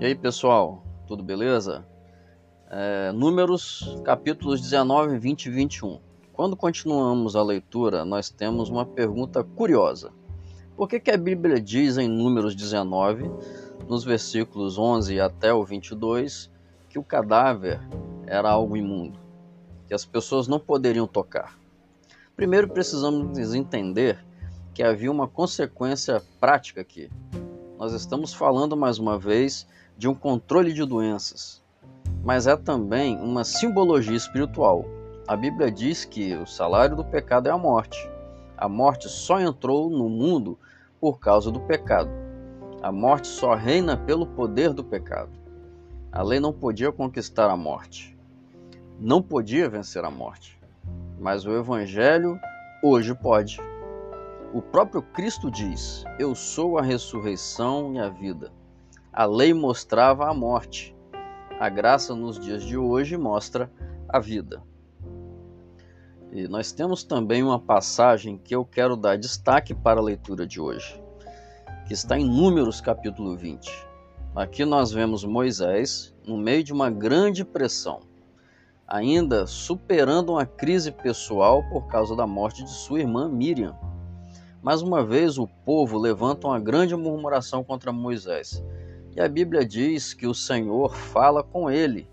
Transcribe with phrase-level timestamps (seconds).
[0.00, 1.86] E aí, pessoal, tudo beleza?
[2.70, 6.00] É, números, capítulos 19, 20 e 21.
[6.32, 10.10] Quando continuamos a leitura, nós temos uma pergunta curiosa.
[10.74, 13.30] Por que, que a Bíblia diz em Números 19,
[13.86, 16.50] nos versículos 11 até o 22,
[16.88, 17.78] que o cadáver
[18.26, 19.18] era algo imundo,
[19.86, 21.58] que as pessoas não poderiam tocar?
[22.34, 24.18] Primeiro precisamos entender
[24.72, 27.10] que havia uma consequência prática aqui.
[27.78, 29.66] Nós estamos falando mais uma vez
[30.00, 31.62] de um controle de doenças,
[32.24, 34.82] mas é também uma simbologia espiritual.
[35.28, 38.08] A Bíblia diz que o salário do pecado é a morte.
[38.56, 40.58] A morte só entrou no mundo
[40.98, 42.08] por causa do pecado.
[42.82, 45.32] A morte só reina pelo poder do pecado.
[46.10, 48.16] A lei não podia conquistar a morte.
[48.98, 50.58] Não podia vencer a morte.
[51.18, 52.40] Mas o Evangelho
[52.82, 53.60] hoje pode.
[54.54, 58.50] O próprio Cristo diz: Eu sou a ressurreição e a vida.
[59.12, 60.94] A lei mostrava a morte.
[61.58, 63.68] A graça nos dias de hoje mostra
[64.08, 64.62] a vida.
[66.30, 70.60] E nós temos também uma passagem que eu quero dar destaque para a leitura de
[70.60, 71.02] hoje,
[71.88, 73.68] que está em Números capítulo 20.
[74.36, 78.02] Aqui nós vemos Moisés no meio de uma grande pressão,
[78.86, 83.76] ainda superando uma crise pessoal por causa da morte de sua irmã Miriam.
[84.62, 88.62] Mais uma vez o povo levanta uma grande murmuração contra Moisés
[89.20, 92.08] e a Bíblia diz que o Senhor fala com ele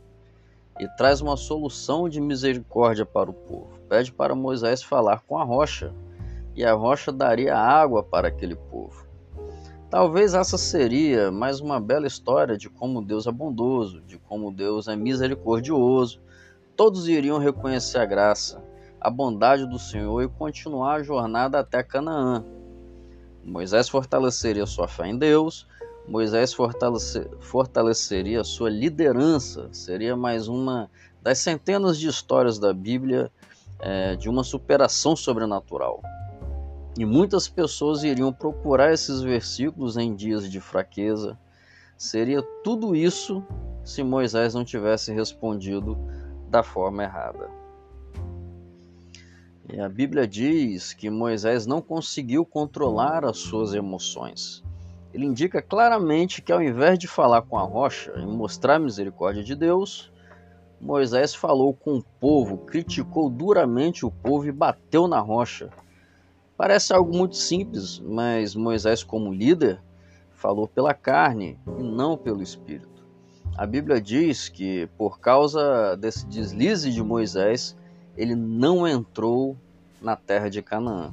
[0.77, 3.79] e traz uma solução de misericórdia para o povo.
[3.87, 5.93] Pede para Moisés falar com a rocha,
[6.53, 9.07] e a rocha daria água para aquele povo.
[9.89, 14.89] Talvez essa seria mais uma bela história de como Deus é bondoso, de como Deus
[14.89, 16.19] é misericordioso.
[16.75, 18.61] Todos iriam reconhecer a graça,
[18.99, 22.43] a bondade do Senhor e continuar a jornada até Canaã.
[23.45, 25.65] Moisés fortaleceria sua fé em Deus,
[26.07, 29.67] Moisés fortalecer, fortaleceria sua liderança.
[29.73, 30.89] Seria mais uma
[31.21, 33.29] das centenas de histórias da Bíblia
[33.79, 36.01] é, de uma superação sobrenatural.
[36.97, 41.37] E muitas pessoas iriam procurar esses versículos em dias de fraqueza.
[41.97, 43.45] Seria tudo isso
[43.83, 45.97] se Moisés não tivesse respondido
[46.49, 47.49] da forma errada.
[49.69, 54.65] E a Bíblia diz que Moisés não conseguiu controlar as suas emoções
[55.17, 59.43] ele indica claramente que ao invés de falar com a rocha e mostrar a misericórdia
[59.43, 60.11] de Deus,
[60.79, 65.71] Moisés falou com o povo, criticou duramente o povo e bateu na rocha.
[66.55, 69.81] Parece algo muito simples, mas Moisés, como líder,
[70.35, 73.03] falou pela carne e não pelo espírito.
[73.57, 77.75] A Bíblia diz que por causa desse deslize de Moisés,
[78.15, 79.57] ele não entrou
[79.99, 81.11] na terra de Canaã.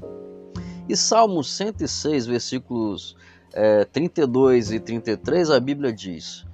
[0.87, 3.17] E Salmo 106, versículos
[3.57, 6.45] é, 32 e 33, a Bíblia diz: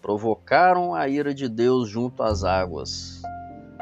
[0.00, 3.20] Provocaram a ira de Deus junto às águas,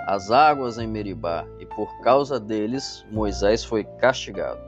[0.06, 4.62] as águas em Meribá, e por causa deles Moisés foi castigado.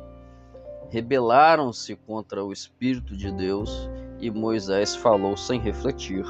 [0.90, 3.88] Rebelaram-se contra o Espírito de Deus
[4.20, 6.26] e Moisés falou sem refletir.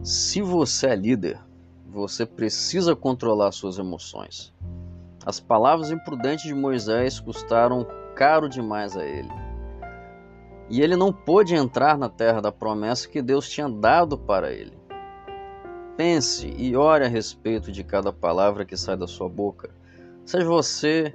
[0.00, 1.40] Se você é líder,
[1.88, 4.54] você precisa controlar suas emoções.
[5.26, 9.47] As palavras imprudentes de Moisés custaram caro demais a ele.
[10.70, 14.76] E ele não pôde entrar na terra da promessa que Deus tinha dado para ele.
[15.96, 19.70] Pense e ore a respeito de cada palavra que sai da sua boca.
[20.24, 21.14] Seja você,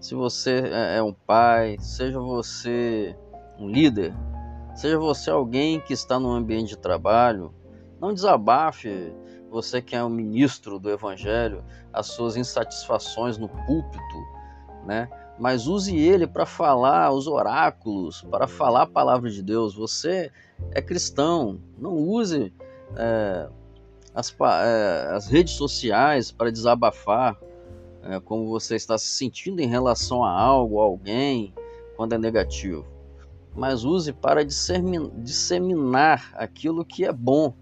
[0.00, 3.16] se você é, é um pai, seja você
[3.58, 4.14] um líder,
[4.74, 7.54] seja você alguém que está no ambiente de trabalho,
[8.00, 9.12] não desabafe
[9.50, 14.16] você que é um ministro do evangelho, as suas insatisfações no púlpito,
[14.84, 15.08] né?
[15.38, 19.74] Mas use ele para falar os oráculos, para falar a palavra de Deus.
[19.74, 20.32] Você
[20.72, 22.52] é cristão, não use
[22.96, 23.48] é,
[24.14, 27.38] as, é, as, redes sociais para desabafar
[28.02, 31.54] é, como você está se sentindo em relação a algo, a alguém,
[31.96, 32.84] quando é negativo.
[33.54, 37.54] Mas use para disseminar aquilo que é bom,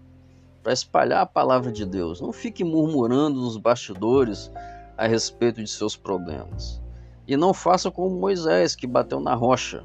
[0.63, 2.19] para espalhar a palavra de Deus.
[2.21, 4.51] Não fique murmurando nos bastidores
[4.97, 6.81] a respeito de seus problemas.
[7.27, 9.83] E não faça como Moisés, que bateu na rocha.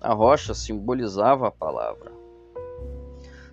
[0.00, 2.10] A rocha simbolizava a palavra.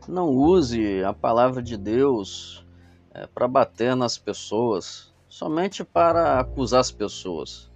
[0.07, 2.65] Não use a palavra de Deus
[3.13, 7.69] é, para bater nas pessoas, somente para acusar as pessoas.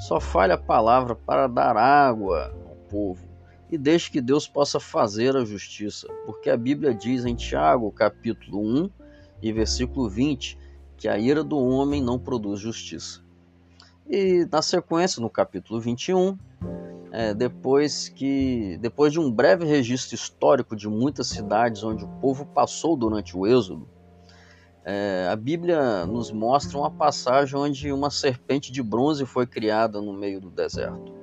[0.00, 3.26] Só fale a palavra para dar água ao povo
[3.70, 8.60] e deixe que Deus possa fazer a justiça, porque a Bíblia diz em Tiago, capítulo
[8.60, 8.90] 1
[9.40, 10.58] e versículo 20,
[10.98, 13.23] que a ira do homem não produz justiça.
[14.08, 16.38] E na sequência, no capítulo 21,
[17.10, 22.44] é, depois que depois de um breve registro histórico de muitas cidades onde o povo
[22.44, 23.88] passou durante o êxodo,
[24.84, 30.12] é, a Bíblia nos mostra uma passagem onde uma serpente de bronze foi criada no
[30.12, 31.14] meio do deserto.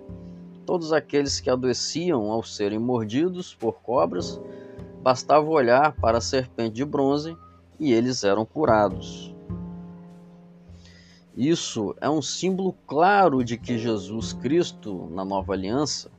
[0.65, 4.41] Todos aqueles que adoeciam ao serem mordidos por cobras,
[5.03, 7.37] bastava olhar para a serpente de bronze
[7.79, 9.30] e eles eram curados.
[11.35, 16.11] Isso é um símbolo claro de que Jesus Cristo, na nova aliança,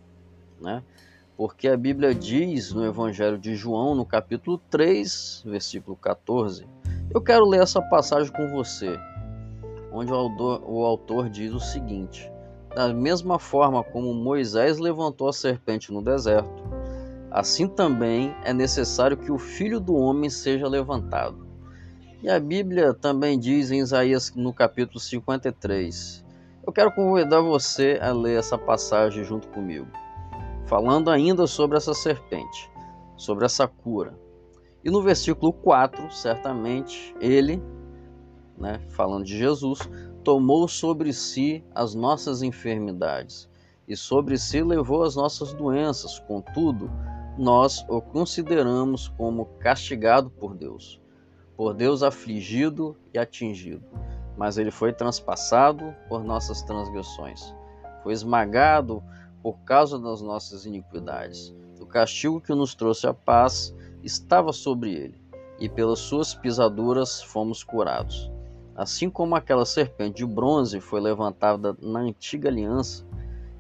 [0.59, 0.83] né?
[1.37, 6.67] porque a Bíblia diz no Evangelho de João, no capítulo 3, versículo 14.
[7.11, 8.99] Eu quero ler essa passagem com você,
[9.93, 12.33] onde o autor, o autor diz o seguinte:
[12.75, 16.65] Da mesma forma como Moisés levantou a serpente no deserto,
[17.31, 21.42] assim também é necessário que o filho do homem seja levantado
[22.23, 26.25] e a Bíblia também diz em Isaías no capítulo 53.
[26.65, 29.89] Eu quero convidar você a ler essa passagem junto comigo,
[30.67, 32.71] falando ainda sobre essa serpente,
[33.17, 34.17] sobre essa cura.
[34.85, 37.61] E no versículo 4, certamente, ele,
[38.57, 39.81] né, falando de Jesus,
[40.23, 43.51] tomou sobre si as nossas enfermidades
[43.89, 46.21] e sobre si levou as nossas doenças.
[46.21, 46.89] Contudo,
[47.37, 51.02] nós o consideramos como castigado por Deus
[51.63, 53.85] por Deus afligido e atingido,
[54.37, 57.55] mas ele foi transpassado por nossas transgressões,
[58.03, 59.01] foi esmagado
[59.41, 61.55] por causa das nossas iniquidades.
[61.81, 63.73] O castigo que nos trouxe a paz
[64.03, 65.23] estava sobre ele,
[65.61, 68.29] e pelas suas pisaduras fomos curados.
[68.75, 73.07] Assim como aquela serpente de bronze foi levantada na antiga aliança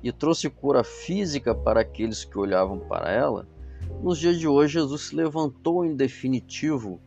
[0.03, 3.47] e trouxe cura física para aqueles que olhavam para ela,
[4.03, 7.01] nos dias de hoje Jesus se levantou em definitivo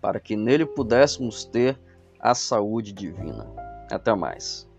[0.00, 1.78] para que nele pudéssemos ter
[2.20, 3.46] a saúde divina.
[3.90, 4.69] Até mais.